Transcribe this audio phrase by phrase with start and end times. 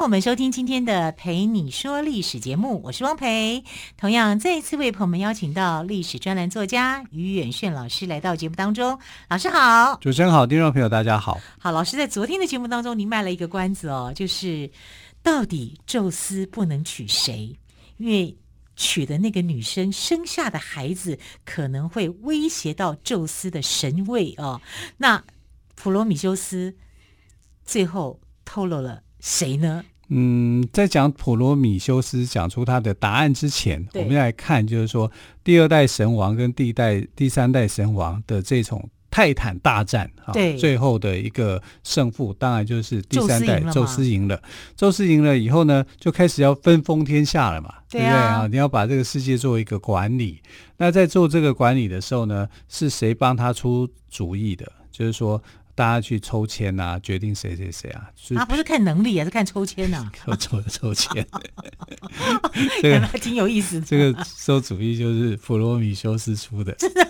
[0.00, 3.62] 欢迎朋友们收听今天的《陪你说历史》节目，我是汪培。
[3.98, 8.98] 同样，再一次为朋友们邀请到历史专栏作家于远炫老师来到节目当中。
[9.28, 11.38] 老师好，主持人好，听众朋友大家好。
[11.58, 14.70] 好，老师在昨天的节目当中，您卖了一个关子哦，就是
[15.22, 17.54] 到底宙斯不能娶谁？
[17.98, 18.34] 因为
[18.76, 24.62] 娶的那个女生生下的孩子可能会威胁到宙斯的神位哦。
[24.96, 25.22] 那
[25.74, 26.74] 普罗米修斯
[27.66, 29.02] 最后透露了。
[29.22, 29.84] 谁呢？
[30.12, 35.10] 嗯，在讲普罗米修斯讲出他的答案之前，我们要来看，就是说
[35.44, 44.42] 第二代神王跟第一代、第三代神王的这种泰坦大战啊，最后的一个胜负，当然就是第三代宙斯赢了。
[44.76, 48.46] 宙斯赢了以后呢，就开始要分封天下了嘛，对，啊、对不对啊？
[48.50, 50.40] 你要把这个世界做一个管理。
[50.78, 54.70] 那在做这个管理的时候呢，是谁帮他出主意的？
[54.90, 55.40] 就是说。
[55.80, 58.10] 大家去抽签啊，决定谁谁谁啊？
[58.34, 60.12] 他不是看能力啊，是看抽签呐、啊。
[60.36, 61.26] 抽抽抽签，
[62.82, 63.86] 这个还挺有意思的。
[63.88, 66.70] 这个馊主意就是普罗米修斯出的。
[66.74, 67.08] 真的，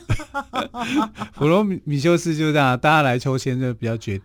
[1.34, 4.16] 普罗米修斯就这样，大家来抽签就比较决，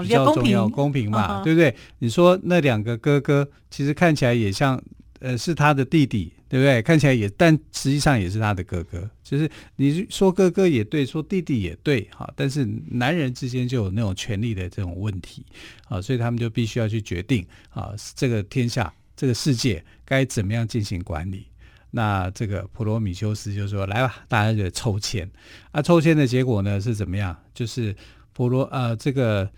[0.00, 1.76] 比较重要，公平嘛，对不对？
[1.98, 4.82] 你说那两个哥哥，其实看起来也像，
[5.18, 6.32] 呃，是他的弟弟。
[6.50, 6.82] 对不对？
[6.82, 9.08] 看起来也，但实际上也是他的哥哥。
[9.22, 12.28] 就是你说哥哥也对，说弟弟也对，哈。
[12.34, 15.46] 但是男人之间就有那种权力的这种问题，
[15.84, 21.46] 啊，所以他们就必须要去决定，啊，这个天下、这个世界该怎么样进行管理。
[21.92, 25.30] 那这个普罗米修斯就说：“来吧，大家就抽签。
[25.70, 27.36] 啊，抽签的结果呢是怎么样？
[27.54, 27.94] 就是
[28.32, 29.48] 普罗呃，这个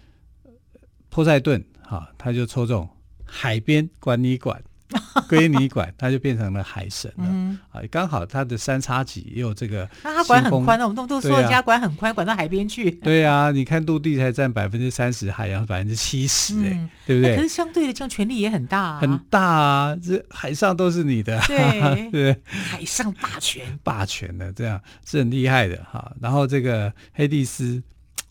[1.09, 2.87] 波塞顿，哈，他就抽中
[3.25, 4.63] 海边管理馆。”
[5.29, 7.25] 归你管，他就变成了海神了。
[7.29, 9.89] 嗯、啊，刚好他的三叉戟也有这个。
[10.03, 12.91] 那他管很宽，我们都都说人家管很宽，管到海边去。
[13.03, 17.37] 对啊，你看陆地才占百分之三十，海洋百分之七十，哎，对不对？
[17.37, 19.97] 可是相对的，这样权力也很大，啊，很大啊！
[19.97, 26.13] 这海上都是你的，对 对，海上霸权，霸权的这样是很厉害的哈。
[26.21, 27.83] 然后这个黑帝斯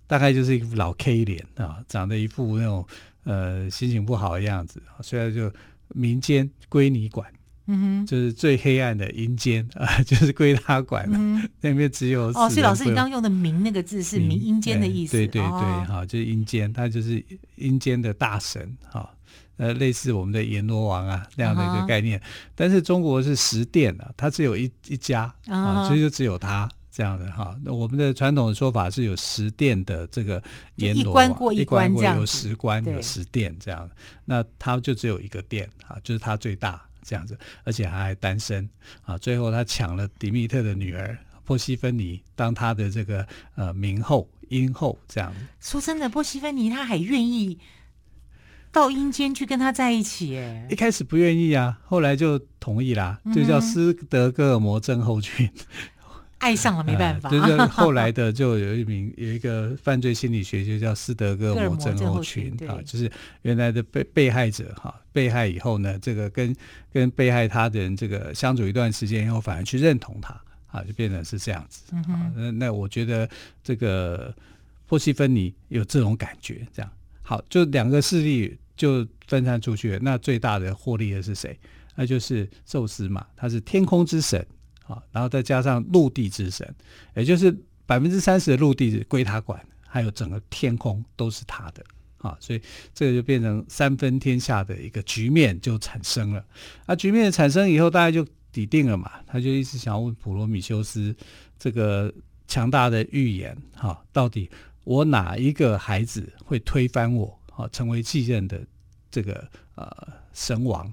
[0.07, 2.85] 大概就是一副老 K 脸啊，长得一副那种
[3.23, 5.51] 呃心情不好的样子，虽然就。
[5.93, 7.31] 民间归你管，
[7.67, 11.17] 嗯哼，就是最黑暗的阴间 啊，就是归他管了。
[11.17, 17.23] 嗯、那边只有哦，所以老师你刚刚用的“民”那个字是民阴间的意思，对对对，哈、哦，就是阴间，他就是
[17.55, 19.09] 阴间的大神，哈，
[19.57, 22.17] 呃，类似我们的阎罗王啊那样的一个概念。
[22.19, 22.21] 哦、
[22.55, 26.69] 但是中国是十殿啊，它只有一一家啊，所以就只有他。
[26.91, 30.43] 这样的哈，那我们的传统的说法是有十殿的这个
[30.75, 33.89] 阎罗，一关过一关这样，有十关有十殿这样，
[34.25, 38.69] 那他就只有一个殿啊，就是他最大这样子，而且还还单身
[39.03, 39.17] 啊。
[39.17, 43.25] 最后他抢了迪密特的女儿波西芬尼当他的这个
[43.55, 45.33] 呃冥后阴后这样。
[45.61, 47.57] 说真的，波西芬尼他还愿意
[48.69, 50.67] 到阴间去跟他在一起哎？
[50.69, 55.45] 一开始不愿意啊，后来就同意啦，就叫斯德哥尔摩症候群。
[55.45, 55.87] 嗯
[56.41, 63.09] 爱上了没办法，呃，就是后来的就有一名 有一个犯罪心理学就叫斯德哥尔摩症候群啊，就是
[63.43, 66.53] 原来的被被害者哈，被害以后呢，这个跟
[66.91, 70.33] 跟被害他的人这个相处一段时间以后，反而去认同他
[70.67, 71.83] 啊，就变成是这样子。
[71.93, 73.29] 嗯、哼那那我觉得
[73.63, 74.33] 这个
[74.87, 76.91] 波西芬尼有这种感觉，这样
[77.21, 79.99] 好，就两个势力就分散出去了。
[80.01, 81.57] 那最大的获利的是谁？
[81.95, 84.43] 那就是宙斯嘛，他是天空之神。
[84.87, 86.75] 啊然后再加上陆地之神，
[87.15, 87.55] 也就是
[87.85, 91.83] 百分之三十的陆地归他管，还有整个天空都是他的
[92.17, 92.61] 啊，所以
[92.93, 96.45] 这个就变成三分天下的一个局面就产生了。
[96.85, 101.15] 啊，局面产生以后，大家就抵定了嘛，他就一直想要问普罗米修斯
[101.57, 102.13] 这个
[102.47, 104.49] 强大的预言哈，到底
[104.83, 108.61] 我哪一个孩子会推翻我啊，成为继任的
[109.09, 110.91] 这个呃神王？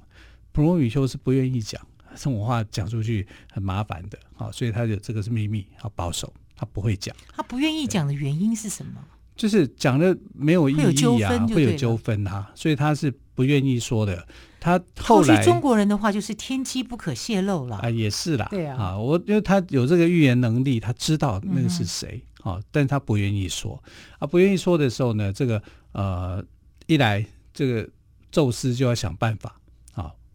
[0.53, 1.81] 普罗米修斯不愿意讲。
[2.17, 7.15] 生活化讲出去很麻烦的，好，所以他就这个是秘密，好保守，他不会讲。
[7.35, 9.01] 他不愿意讲的原因是什么？
[9.37, 14.27] 就是讲的没有意义啊，会有纠纷啊，所以他是不愿意说的。
[14.61, 23.81] 他后来中国人的话就是天机不可泄露了啊，也是啦，对啊，啊，我因为他有这个预言能力，他知道那个是谁，啊、但他不愿意说
[24.19, 25.63] 啊，不愿意说的时候呢，这个
[25.93, 26.45] 呃，
[26.89, 27.25] 一来
[27.55, 27.89] 这个
[28.33, 29.55] 宙斯就要想办法。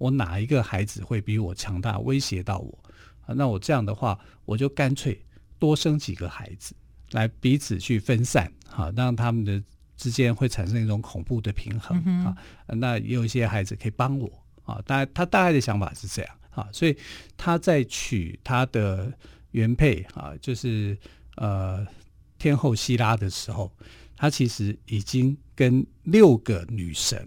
[0.04, 2.78] 我哪一个孩子会比我强大，威胁到我
[3.22, 3.34] 啊？
[3.34, 5.18] 那我这样的话，我就干脆
[5.58, 6.76] 多生几个孩子，
[7.12, 9.64] 来彼此去分散，哈，让他们的
[9.96, 12.36] 之间会产生一种恐怖的平衡啊。
[12.68, 14.30] 那也有一些孩子可以帮我
[14.66, 16.98] 啊，大概他大概的想法是这样啊，所以
[17.38, 19.10] 他在娶他的
[19.52, 20.98] 原配啊，就是
[21.38, 21.88] 呃
[22.38, 23.72] 天后希拉的时候，
[24.18, 27.26] 他其实已经跟六个女神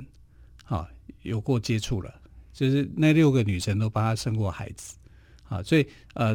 [0.66, 0.86] 啊
[1.22, 2.14] 有过接触了，
[2.56, 4.96] 就是那六个女神都帮他生过孩子
[5.50, 6.34] 啊，所以呃。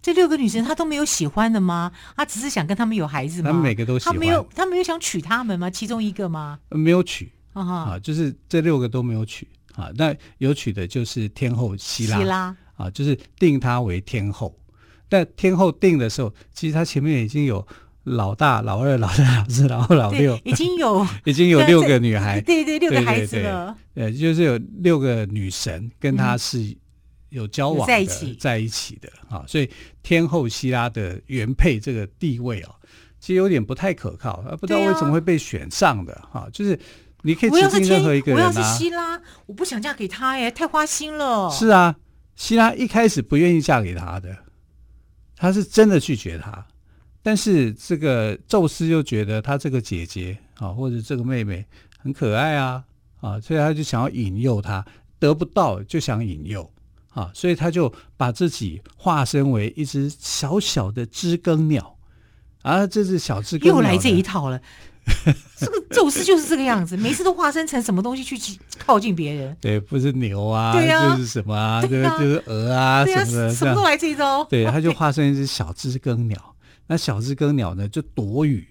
[0.00, 1.90] 这六个女生她都没有喜欢的吗？
[2.16, 3.50] 她只是想跟他们有孩子吗？
[3.50, 4.14] 他们每个都喜欢。
[4.14, 5.68] 她没有，她没有想娶他们吗？
[5.68, 6.60] 其中一个吗？
[6.70, 9.90] 没有娶啊，啊，就是这六个都没有娶啊。
[9.96, 14.56] 那有娶的就是天后希拉，希拉啊，就是定她为天后。
[15.08, 17.66] 但天后定的时候，其实她前面已经有
[18.08, 23.76] 老大、老二、老三、老四、老五、老六， 已经有已经有六个女孩，对对，六个孩子了。
[23.94, 26.58] 呃，就是有六个女神跟他是。
[26.58, 26.76] 嗯
[27.30, 29.68] 有交往在一起在一起的啊，所以
[30.02, 32.74] 天后希拉的原配这个地位哦，
[33.20, 36.48] 其实有点不太可靠，不知道为什么会被选上的哈、啊。
[36.50, 36.80] 就是
[37.20, 38.50] 你可以指定任何一个人啊。
[38.50, 41.50] 我要是希拉，我不想嫁给他耶，太花心了。
[41.50, 41.96] 是啊，
[42.34, 44.34] 希拉一开始不愿意嫁给他的，
[45.36, 46.66] 他是真的拒绝他。
[47.22, 51.64] 但是这个宙斯又觉得他这个姐姐啊，或者这个妹妹
[51.98, 52.84] 很可爱啊
[53.20, 54.84] 啊，所以他就想要引诱她，
[55.18, 56.70] 得不到就想引诱。
[57.14, 61.96] 啊，所以他就把自己化身为一只小小的知更鸟，
[62.62, 64.60] 啊，这只小知更鸟又来这一套了。
[65.56, 68.38] 这个宙斯就是这个样子，每次都化身成什么东西去
[68.78, 69.56] 靠近别人。
[69.60, 74.44] 对，不是牛啊，对啊，就是什么啊，对啊，就是鹅啊，什么的，什么都来这一招。
[74.44, 76.54] 对，他就化身一只小知更鸟。
[76.88, 78.66] 那小知更鸟呢，就躲雨，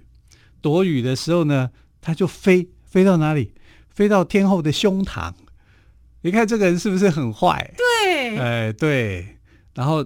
[0.61, 1.71] 躲雨的时候呢，
[2.01, 3.53] 它就飞，飞到哪里？
[3.89, 5.33] 飞到天后的胸膛。
[6.21, 7.73] 你看这个人是不是很坏？
[7.77, 9.37] 对，哎对，
[9.73, 10.05] 然后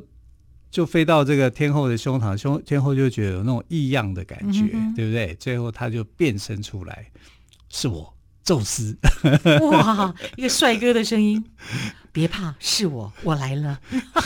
[0.69, 5.33] 就飞到这个天后的胸膛，胸天后就觉得有那种异样的感觉，嗯、对不对？
[5.35, 7.09] 最后他就变身出来，
[7.69, 8.13] 是我
[8.51, 8.97] 宙斯。
[9.61, 11.41] 哇，一个帅哥的声音，
[12.11, 13.79] 别怕，是我，我来了。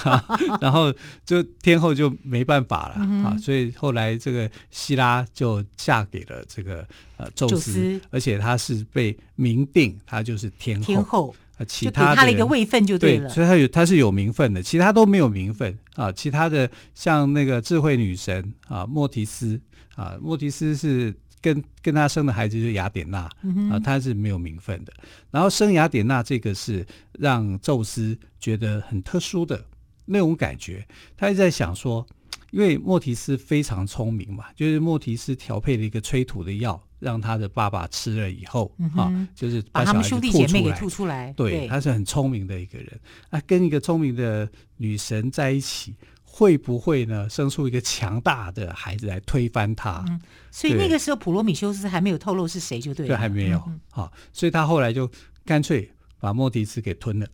[0.59, 0.91] 然后
[1.23, 6.83] 就天后就没办法了、嗯、啊，所以后来这个希拉就嫁给了这个
[7.17, 10.85] 呃宙斯，宙斯，而且他是被明定，他就是天后。
[10.85, 16.11] 天后啊，其他的他的一个位分就对了，对，所以他有他是有名分的，其他都没有名分啊。
[16.11, 19.61] 其他的像那个智慧女神啊，莫提斯
[19.95, 21.13] 啊，莫提斯是
[21.45, 23.29] 跟跟他生的孩子就是雅典娜
[23.69, 24.91] 啊，他是没有名分的。
[25.29, 26.83] 然后生雅典娜这个是
[27.13, 29.63] 让宙斯觉得很特殊的
[30.05, 30.83] 那种感觉，
[31.15, 32.03] 他一直在想说，
[32.49, 36.81] 因为莫提斯非常聪明嘛，就是莫提斯调配了一个催吐的药。
[36.97, 41.31] 让他的爸爸吃了以后，嗯、啊，就是把，把他们兄弟姐妹给吐出来。
[41.33, 42.99] 对，对他是很聪明的一个人。
[43.29, 45.93] 啊，跟一个聪明的女神在一起，
[46.37, 50.03] 会不会呢生出一个强大的孩子来推翻他？
[50.09, 50.19] 嗯、
[50.51, 53.63] 所以那个时候普罗米修斯还没有透露是谁，就对了，对，还没有。
[53.89, 55.09] 好、所以他后来就
[55.45, 55.89] 干脆
[56.19, 57.27] 把莫提斯给吞了。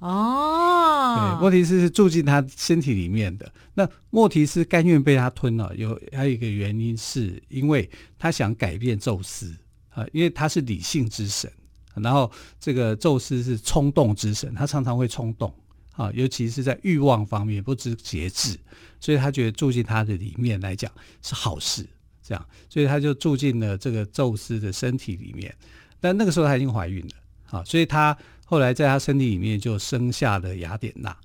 [0.00, 3.48] 哦，对，莫提斯是住进他身体里面的。
[3.74, 9.54] 那莫提斯甘愿被他吞了，有还有一个原因是因为他想改变宙斯
[9.90, 11.48] 啊，因为他是理性之神，
[11.94, 15.54] 然后这个宙斯是冲动之神，他常常会冲动
[15.92, 18.58] 啊，尤其是在欲望方面不知节制，
[19.00, 20.90] 所以他觉得住进他的里面来讲
[21.22, 21.86] 是好事，
[22.22, 25.54] 这样，所以他就住进了这个宙斯的身体里面。
[26.00, 28.16] 但那个时候他已经怀孕了啊，所以他。
[28.44, 31.16] 后来在他身体里面就生下了雅典娜，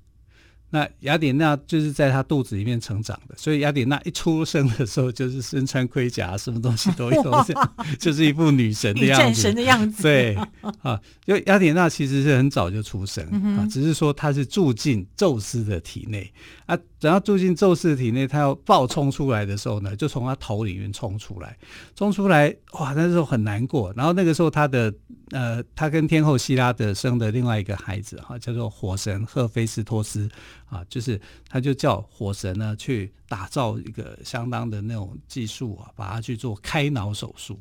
[0.70, 7.46] 那雅典娜就是在她肚子里面成长的，所以雅典娜一出生的时候就是身穿盔甲，什么东西都有，
[7.98, 10.04] 就是一副女神的样子，女战神的样子。
[10.04, 10.36] 对
[10.82, 13.26] 啊，因为雅典娜其实是很早就出生
[13.58, 16.32] 啊，只是说她是住进宙斯的体内
[16.66, 16.78] 啊。
[17.00, 21.56] 等到住进宙斯的体内，她要暴冲出来的时候呢，就从她头里面冲出来，
[21.96, 22.94] 冲出来，哇！
[22.94, 23.94] 那时候很难过。
[23.96, 24.92] 然后那个时候，她的
[25.32, 30.30] 呃，他跟天后希拉德生的另外一个孩子哈，叫做火神赫菲斯托斯
[30.70, 31.20] 啊，就是
[31.50, 37.60] 他就叫火神呢去打造一个相当的那种技术啊，把他去做开脑手术，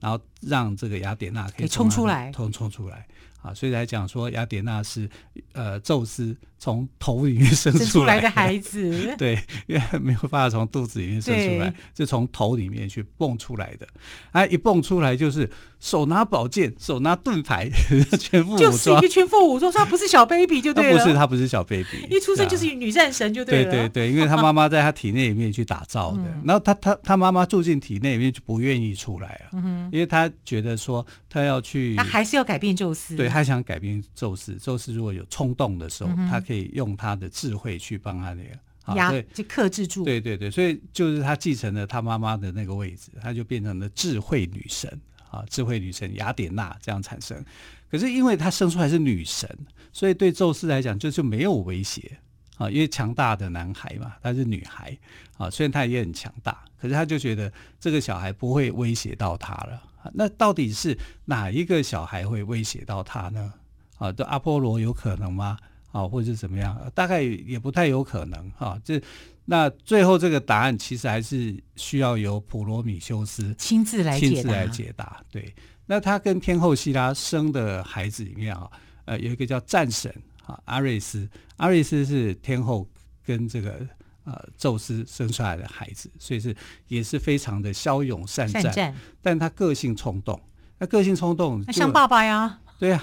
[0.00, 3.06] 然后让这个雅典娜可以冲出来，冲冲出来。
[3.42, 5.08] 啊，所以来讲说，雅典娜是
[5.52, 13.86] 呃，宙斯从头里面生出来，的孩子， 对，因为没有办法从肚子里面生出来，就从头里面去蹦出来的。
[14.32, 17.70] 啊，一蹦出来就是手拿宝剑，手拿盾牌，
[18.18, 19.70] 全副武装，就是一个全副武装。
[19.70, 23.70] 说他不是小 baby 就对了，不是他不是小 baby， 一出生就是女战神就对了。
[23.70, 33.27] 对对对，因为他妈妈在他体内里面去打造的，嗯、然后他他他妈妈住进体内里面就不愿意出来啊，嗯、因为他觉得说他要去，他还是要改变宙斯，对。
[33.28, 40.04] 他想改变宙斯，宙斯如果有冲动的时候，嗯、他可以用他的智慧去帮他那个压就克制住。
[40.04, 47.44] 对对对，所以就是他继承了他妈妈的那个位置，他就变成了智慧女神啊，智慧女神雅典娜这样产生。
[47.90, 49.48] 可是因为他生出来是女神，
[49.92, 52.18] 所以对宙斯来讲就就没有威胁
[52.56, 54.96] 啊，因为强大的男孩嘛，她是女孩
[55.36, 59.82] 啊，虽然她也很强大，可是他就觉得这个小孩不会威胁到他了。
[60.14, 63.52] 那到底是哪一个小孩会威胁到他呢？
[63.98, 65.58] 啊，这阿波罗有可能吗？
[65.90, 66.78] 啊，或者是怎么样？
[66.94, 68.80] 大概也不太有可能啊。
[68.84, 69.00] 这
[69.44, 75.22] 那最后这个答案其实还是需要由普罗米修斯亲自来亲自来解答。
[75.30, 75.54] 对，
[75.86, 78.70] 那他跟天后希拉生的孩子里面啊，
[79.06, 80.14] 呃，有一个叫战神
[80.44, 81.28] 啊，阿瑞斯。
[81.56, 82.88] 阿瑞斯是天后
[83.24, 83.86] 跟这个。
[84.30, 86.54] 呃，宙斯生出来的孩子，所以是
[86.88, 90.38] 也是非常的骁勇善战，善战，但他个性冲动，
[90.76, 93.02] 那个性冲动，像爸爸呀，对呀、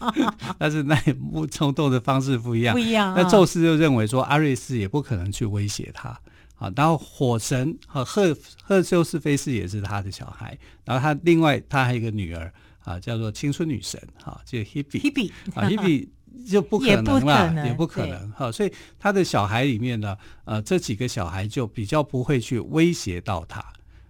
[0.00, 0.12] 啊，
[0.60, 0.94] 但是那
[1.32, 3.14] 不冲动的方式不一样，不一样、啊。
[3.16, 6.10] 那宙斯就认为说，阿瑞斯也不可能去威胁他
[6.56, 6.70] 啊。
[6.76, 12.52] 然后火神和赫赫修斯菲斯也是他的小孩，然后他另外他还有一个女儿
[12.84, 16.08] 啊，叫做青春女神啊，叫 Hebe，Hebe 啊 Hebe。
[16.48, 23.64] 就不可能了，也不可能哈，所以他的小孩里面呢，呃，这几个小孩就比较不会去威胁到他。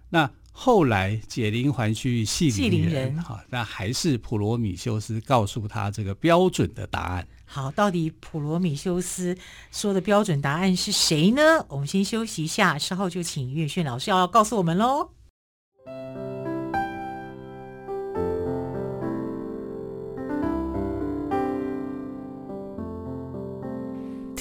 [0.09, 7.27] 那后来解铃还须系铃人哈，那还是普罗米修斯告诉他这个标准的答案。
[7.45, 9.37] 好，到底普罗米修斯
[9.71, 11.65] 说的标准答案是谁呢？
[11.69, 15.11] 我们先休息一下，稍后就请岳轩老师要告诉我们喽。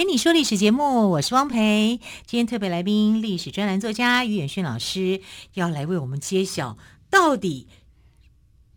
[0.00, 2.00] 陪你说历史节目，我是汪培。
[2.24, 5.20] 今天特别来宾，历史专栏作家于远逊老师
[5.52, 6.78] 要来为我们揭晓，
[7.10, 7.68] 到底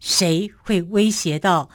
[0.01, 1.70] 谁会威胁到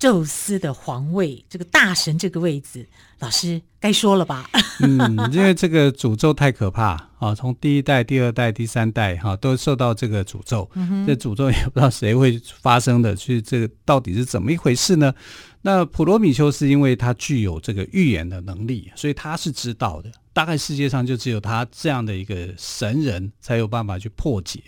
[0.00, 2.88] 宙斯的皇位，这个大神这个位置？
[3.20, 4.50] 老师该说了吧？
[4.80, 7.32] 嗯，因为这个诅咒太可怕啊！
[7.32, 10.68] 从第一代、第二代、第三代哈，都受到这个诅咒。
[10.74, 15.14] 嗯、这诅咒也不知道谁会发生的，去这个到底是怎么一回事呢？
[15.62, 20.10] 那普罗米修斯因为他具有这个预言的能力，所以他是知道的。
[20.32, 24.62] 大概世界上就只有他这样的一个神人才有办法去破解。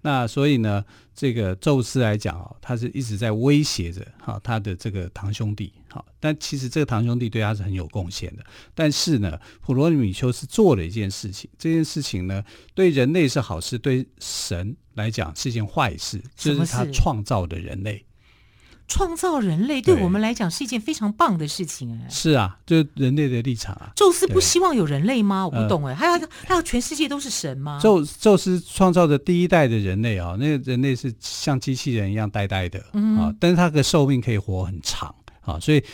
[0.00, 5.72] 那所以呢，这个宙斯来讲啊，他是一直在威胁着哈他的这个堂兄弟。
[5.90, 8.44] 好，但其实这个堂兄弟对他是很有贡献的。
[8.74, 18.04] 但是呢，普罗米修斯做了一件事情，这件事情呢，对人类是好事，对神来讲是一件坏事，就是他创造的人类。
[18.88, 23.92] 创造人类对我们来讲是一件非常棒的事情哎，是啊，就人类的立场啊。
[23.94, 25.46] 宙斯不希望有人类吗？
[25.46, 27.78] 我不懂哎，他要他要全世界都是神吗？
[27.80, 32.80] 宙宙斯创造的第一代的人类啊，那个人类是像机器人一样呆呆的
[33.18, 35.84] 啊，但是他的寿命可以活很长啊，所以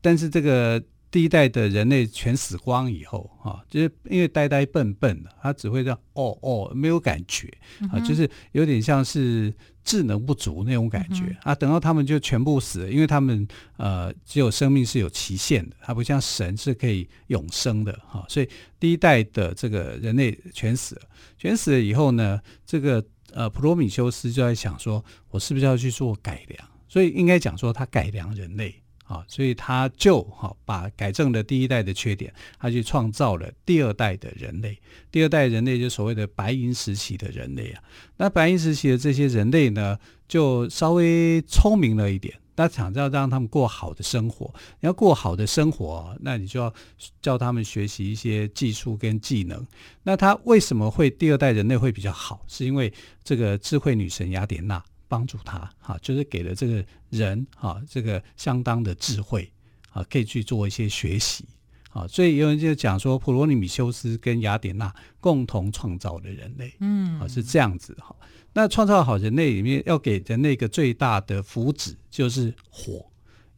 [0.00, 0.80] 但是这个。
[1.12, 7.52] 第一代的人类全死光以后，哈，就是因为呆呆笨笨的，他只会这样哦哦，没有感觉
[7.92, 9.52] 啊，就是有点像是
[9.84, 11.54] 智能不足那种感觉啊。
[11.54, 18.24] 等到他们就全部死了，因为他们呃只有生命是有期限的，它不像神是可以永生的哈。
[18.26, 18.48] 所以
[18.80, 21.02] 第一代的这个人类全死了，
[21.36, 23.04] 全死了以后呢，这个
[23.34, 26.66] 呃普罗米修斯就在想说，我是不是要去做改良？
[26.88, 28.81] 所以应该讲说他改良人类。
[29.04, 34.78] 啊，所以他就哈把改正了第一代的缺点，他去创造了第二代的人类。
[35.10, 37.82] 第二代人类就所谓的白银时期的人类啊。
[38.16, 42.34] 那白银时期的这些人类呢，就稍微聪明了一点。
[42.54, 46.72] 他想要让他们过好的生活，你要过好的生活，那你就要
[47.22, 49.66] 教他们学习一些技术跟技能。
[50.02, 52.44] 那他为什么会第二代人类会比较好？
[52.46, 52.92] 是因为
[53.24, 54.84] 这个智慧女神雅典娜。
[55.12, 59.52] 帮助他，哈，就是给了这个人，哈，这个相当的智慧，
[59.90, 61.44] 啊，可以去做一些学习，
[61.90, 64.90] 啊，所以有人就讲说，普罗米修斯跟雅典娜
[65.20, 68.16] 共同创造了人类，嗯，啊，是这样子，哈。
[68.54, 73.04] 那创造好人类里面，要给人类一个最大的福祉就是火，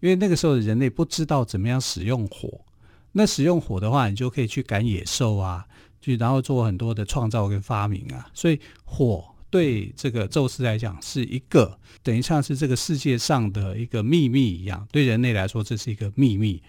[0.01, 2.65] 因为那个时候的人类不知道怎么样使用火，
[3.13, 5.65] 那使用火的话，你就可以去赶野兽啊。
[6.01, 8.29] 去然后做很多的创造跟发明啊。
[8.35, 16.61] 所以火对这个宙斯来讲是一个等于像是这个世界上的一个秘密一样，对人类来说这是一个秘密。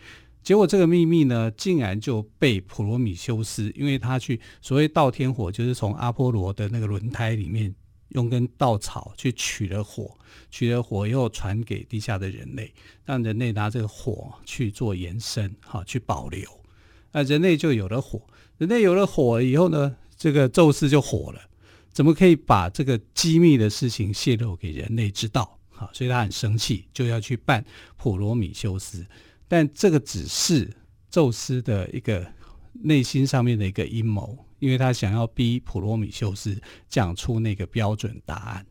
[0.43, 7.73] 结果这个秘密呢，竟然就被普罗米修斯，因为他去所谓盗天火，就是从阿波罗的那个轮胎里面
[8.09, 10.15] 用根稻草去取了火，
[10.51, 12.71] 取了火以后传给地下的人类，
[13.03, 16.47] 让人类拿这个火去做延伸，哈，去保留，
[17.13, 18.21] 那人类就有了火。
[18.59, 21.41] 人类有了火以后呢，这个宙斯就火了，
[21.95, 25.57] 怎么可以把这个机密的事情泄露给人类知道？
[25.69, 27.63] 哈，所以他很生气，就要去办
[27.95, 29.05] 普罗米修斯。
[29.47, 30.69] 但这个只是
[31.09, 32.29] 宙斯的一个
[32.73, 38.65] 内心上面的一个阴谋，因为他想要逼普罗米修斯讲出那个标准答案，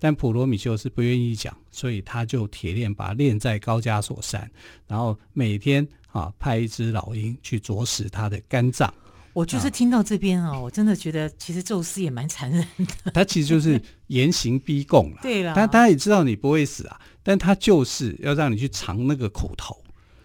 [0.00, 4.50] 但普罗米修斯不愿意讲，所以他就铁链把他链在高加索山，
[4.88, 8.92] 然后每天啊派一只老鹰去啄食他的肝脏。
[9.34, 12.66] 我就是听到这边哦，我真的觉得其实宙斯也蛮残忍
[13.04, 13.10] 的。
[13.12, 19.76] 他其实就是严刑逼供了，对了，但他也知道你不会死啊，但他就是要让你去尝那个苦头。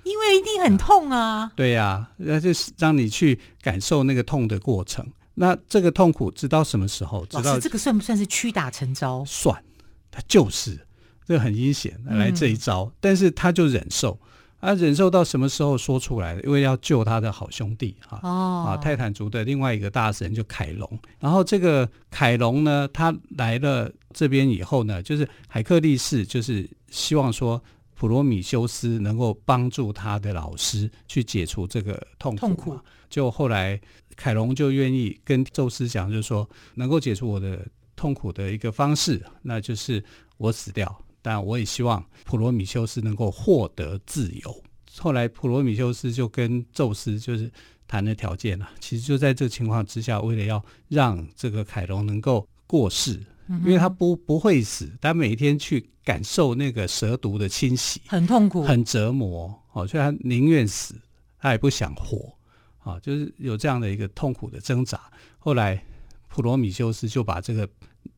[0.03, 1.19] 因为一定很痛啊！
[1.19, 5.05] 啊对呀、啊，那就是让你去感受那个痛的过程。
[5.35, 7.25] 那这个痛苦直到什么时候？
[7.25, 9.23] 直到这个算不算是屈打成招？
[9.25, 9.63] 算，
[10.09, 10.79] 他就是
[11.27, 14.19] 这个很阴险来这一招，嗯、但是他就忍受，
[14.59, 16.41] 啊，忍受到什么时候说出来的？
[16.43, 20.99] 因为要救他的好兄弟哈，哦、啊，泰坦族的另外一个大神就凯龙。
[21.19, 27.61] 然后这个凯龙呢，他来了这边以后呢，就是海克力士，就是希望说。
[27.95, 32.79] 普罗米修斯能够帮助他的老师去解除这个痛苦，痛苦。
[33.09, 33.77] 就后来
[34.15, 37.59] 凯龙就愿意跟宙斯讲，就是说能够解除我的
[37.97, 40.01] 痛苦的一个方式，那就是
[40.37, 41.03] 我死掉。
[41.21, 44.63] 但我也希望普罗米修斯能够获得自由。
[44.97, 47.51] 后来普罗米修斯就跟宙斯就是
[47.87, 48.69] 谈了条件了。
[48.79, 53.19] 其实就在这个情况之下，为了要让这个凯龙能够过世。
[53.65, 59.51] 因为他不不会死，他每天去感受那个蛇毒的侵袭，很痛苦，很折磨。
[59.71, 60.93] 哦，所以他宁愿死，
[61.39, 62.31] 他也不想活。
[62.77, 65.01] 啊、哦，就是有这样的一个痛苦的挣扎。
[65.39, 65.83] 后来
[66.27, 67.67] 普罗米修斯就把这个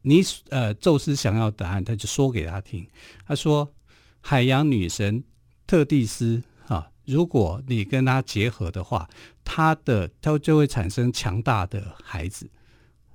[0.02, 2.88] 你呃宙斯想要答案，他就说给他听。
[3.28, 3.74] 他说
[4.22, 5.24] ：“海洋女神
[5.66, 9.10] 特蒂斯啊，如果你跟他结合的话，
[9.44, 12.50] 他的他就会产生强大的孩子。”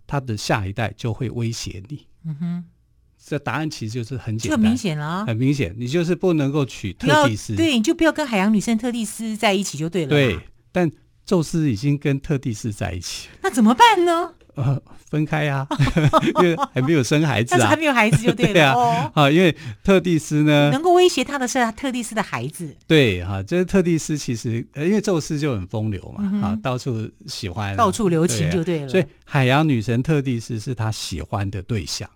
[0.08, 2.06] 他的下一代就会威胁你。
[2.24, 2.64] 嗯哼，
[3.18, 10.10] 这答案其实就是很简单，很明显了，很明显，你就是不能够娶特蒂斯，对，你就不要跟海洋女神特蒂斯在一起就对了。
[10.10, 10.38] 对，
[10.70, 10.88] 但
[11.26, 14.32] 宙斯已经跟特蒂斯在一起，那怎么办呢？
[14.56, 15.76] 呃，分开呀、啊，
[16.42, 18.72] 因为还没有生孩子啊， 但是还没有孩子就对了。
[18.72, 22.74] 对啊，因为特蒂斯呢，能够威胁他的是他特蒂斯的孩子。
[22.86, 28.88] 对，哈、啊，这、就是、特蒂斯其实，因为宙斯就很风流嘛，嗯、啊，到处喜欢，到处留情就对了。
[28.88, 32.08] 所以海洋女神特蒂斯是他喜欢的对象。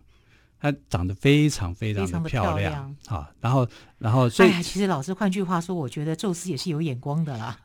[0.60, 3.66] 她长得非常非常的漂亮，啊，然后，
[3.98, 7.58] 然后，所以，哎、其实老师换句话说，我觉得宙斯也是有眼光的啦。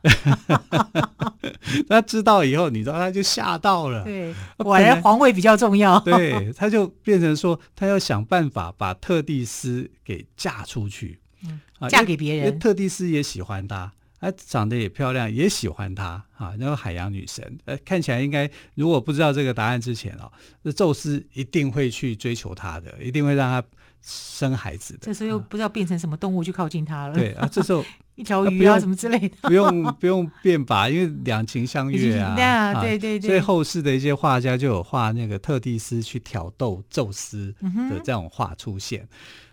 [1.88, 4.02] 他知道以后，你知道，他就吓到了。
[4.04, 6.00] 对，果然皇位比较重要。
[6.00, 12.58] 对，他就变成说，他要想办法把特蒂斯给嫁出去，嗯，嫁给别人。
[12.58, 13.92] 特蒂斯也喜欢他。
[14.20, 23.68] 她长得也漂亮，也喜欢她啊，那个海洋女神，呃，看起来应该如果不知道这个答案之前哦，那宙斯一定会去追求她的，一定会让她
[24.02, 25.00] 生孩子的。
[25.02, 27.14] 这时候又不知道变成什么动物去靠近她了。
[27.14, 27.84] 对啊，这时候
[28.16, 32.80] 一条鱼啊什么之类的，不用不用变吧，因为两情相悦啊，啊。
[32.80, 33.28] 对对对。
[33.28, 37.54] 所以后世的一些画家就有画那个特蒂斯去挑逗宙斯
[37.90, 39.06] 的这种画出现。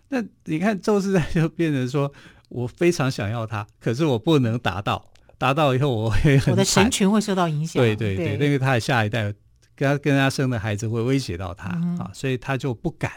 [0.09, 2.11] 嗯、那你看宙斯就变成说。
[2.53, 5.09] 我非常想要他，可是我不能达到。
[5.39, 7.81] 达到以后，我会很，我的神权会受到影响。
[7.81, 9.23] 对对对，因为他的下一代
[9.75, 13.11] 跟他跟他生的孩子会威胁到他、嗯、啊，所以他就不敢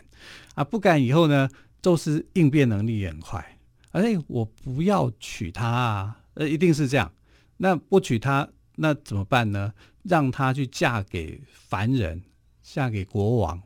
[0.55, 1.01] 啊，不敢。
[1.01, 1.49] 以后呢，
[1.81, 3.59] 宙斯应变能力也很快。
[3.93, 7.13] 哎，我不要娶她啊，呃，一定是这样。
[7.59, 9.73] 那不娶她，那怎么办呢？
[10.03, 12.23] 让她去嫁给凡人，
[12.63, 13.63] 嫁给国王。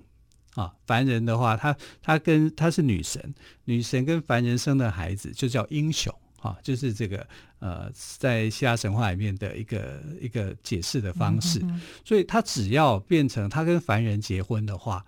[0.60, 7.26] 啊，凡人的话，他他跟他是女神，女神跟凡人生的孩子就叫英雄啊，就是这个
[7.60, 11.58] 呃，在希腊神话里面的一个一个解释的方式。
[11.60, 15.04] 嗯嗯嗯，所以他只要变成他跟凡人结婚的话，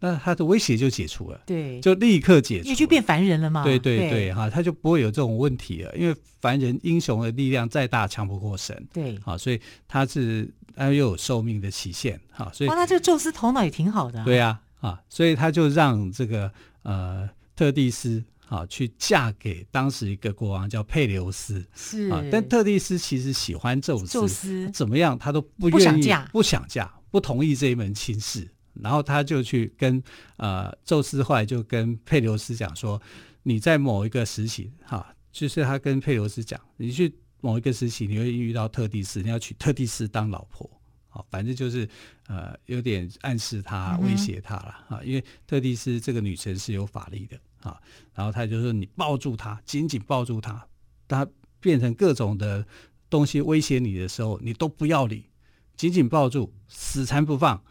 [0.00, 3.62] 那他的威胁就解除了，对，就立刻解除，也就变凡人了嘛。
[3.62, 8.86] 对对对，哈，他就不会有这种问题了，因为凡人英雄的力量再大，强不过神。
[8.92, 14.24] 对，啊，所以他是他又有寿命的期限，哈，所以哇，那这个宙斯头脑也挺好的啊。
[14.24, 14.60] 对啊。
[14.84, 28.50] 啊，所以他就让这个呃特蒂斯啊，好去嫁给当时一个国王叫佩琉斯，是啊，但特蒂斯其实喜欢宙斯，宙斯怎么样他都不愿意，不想嫁，不想嫁，不同意这一门亲事。
[28.74, 30.02] 然后他就去跟
[30.36, 33.00] 呃宙斯，后来就跟佩琉斯讲说，
[33.44, 40.68] 你在某一个时期，哈，就是他跟佩琉斯讲，你去某一个时期你会遇到特蒂斯，你要娶特蒂斯当老婆，
[41.14, 41.88] 好，反正就是
[42.26, 47.80] 呃有点暗示他，威胁他了啊，因为特蒂斯这个女神是有法力的啊，
[48.14, 50.66] 然后他就说你抱住她，紧紧抱住她，
[51.06, 51.24] 她
[51.60, 52.66] 变成各种的
[53.08, 55.30] 东西威胁你的时候，你都不要理，
[55.76, 57.62] 紧紧抱住，死缠不放。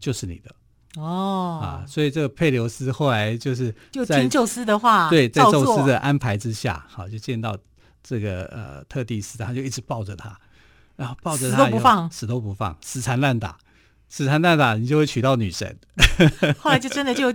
[0.00, 0.54] 就是你的。
[0.94, 1.58] 哦。
[1.60, 7.58] 啊，所以这个佩留斯后来就是就听宙斯的话，对，在宙斯的安排之下，好就见到
[8.00, 10.38] 这个呃特蒂斯，他就一直抱着他，
[10.98, 13.56] 然后抱着他死都不放，死都不放，死缠烂打，
[14.08, 15.78] 死缠烂打，你就会娶到女神。
[16.58, 17.32] 后来就真的就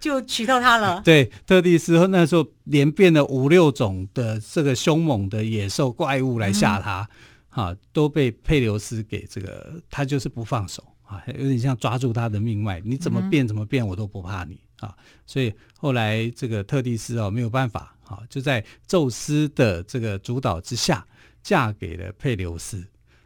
[0.00, 1.02] 就娶到她了。
[1.04, 7.08] 对，特蒂斯那时候连变了五六种的这个凶猛的野兽怪物来吓他，哈、
[7.56, 11.22] 嗯啊，都被佩琉斯给这个，他就是不放手啊。
[11.26, 14.96] 有点像抓住他的命脉，你怎么变怎么变，我都不怕你啊！
[15.26, 21.06] 所以后来这个特蒂斯哦没有办法啊，就在宙斯的这个主导之下，
[21.42, 22.84] 嫁给了佩琉斯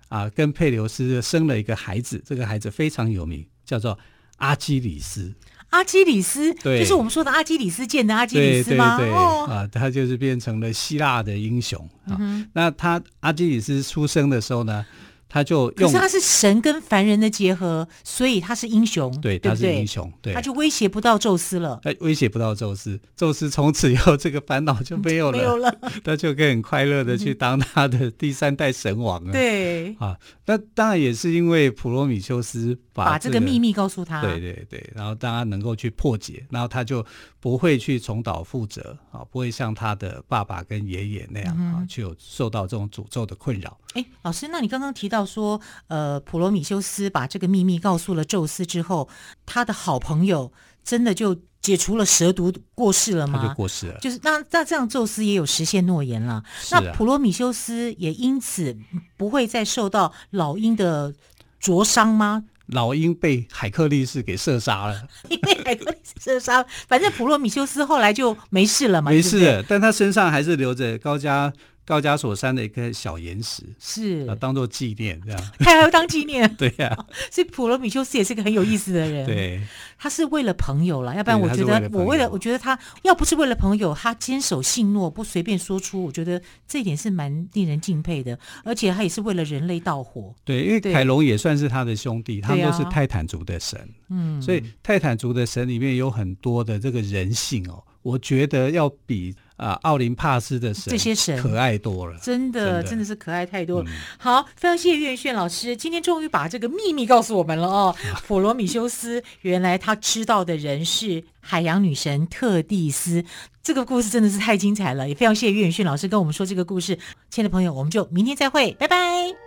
[0.09, 3.99] 啊，跟佩琉斯生了一个孩子，这个孩子非常有名，叫做
[4.37, 5.35] 阿基里斯。
[5.71, 8.97] 阿基里斯，对，就是我们说的阿基里斯建的阿基里斯吗？
[8.97, 12.17] 对对对，哦、啊，他就是变成了希腊的英雄啊。
[12.21, 14.87] 嗯、那他阿基里斯出生的时候呢？
[15.29, 37.05] 他就用，可是他是神跟凡人的结合，所以他是英雄，对，对，对，他是英雄，对，他就威胁不到宙斯了，哎威胁不到宙斯，宙斯从此以后这个烦恼就没有了， 没有了， 他就可以很快乐的去当他的第三代神王了，对，啊，那当然也是因为普罗米修斯把、这个、把这个秘密告诉他，对对对，然后大家能够去破解，然后他就
[37.41, 43.77] 不会去重蹈覆辙啊，不会像他的爸爸跟爷爷那样、嗯、啊，去有受到这种诅咒的困扰。
[43.97, 49.09] 哎，老师，那你刚刚提到说，呃，普罗米修斯把这个秘密告诉了宙斯之后，
[49.47, 50.53] 他的好朋友
[50.85, 53.41] 真的就解除了蛇毒过世了吗？
[53.41, 53.99] 他就过世了。
[53.99, 56.35] 就是那那这样，宙斯也有实现诺言了。
[56.35, 58.77] 啊、那普罗米修斯也因此
[59.17, 61.15] 不会再受到老鹰的
[61.59, 62.45] 灼伤吗？
[62.67, 69.11] 老鹰被海克力士给射杀了， 因为海克力士射杀，反正普罗米修斯后来就没事了嘛。
[69.11, 71.51] 没事了，但他身上还是留着高加。
[71.87, 74.29] 高加索山的一颗小岩石，是。
[74.29, 77.07] 啊，当做纪念这样， 他还要当纪念， 对呀、啊。
[77.31, 79.63] 所以普罗米修斯也是个很有意思的人，对，
[79.97, 88.37] 他是为了朋友啦，要不然我觉得我为了，我觉得他要不是为了朋友，他坚守信诺，不随便说出，我觉得这一点是蛮令人敬佩的。
[88.65, 99.33] 而且他也是为了人类盗火，对，因为凯龙也算是他的兄弟，他们都是泰坦族的神，嗯，所以泰坦族的神里面有很多的这个人性哦，我觉得要比。
[99.57, 103.91] 啊，奥林帕斯的神，这些神可爱多了，真的，真的，真的是可爱太多了。
[103.91, 107.95] 嗯、好，非常谢谢岳轩老师，今天终于把这个秘密告诉我们了哦。
[108.27, 113.25] 普罗米修斯原来他知道的人是海洋女神特蒂斯，
[113.63, 116.99] 这个故事真的是太精彩了，也非常谢谢岳轩老师跟我们说这个故事。
[117.31, 119.46] 亲爱的朋友，我们就明天再会，拜拜。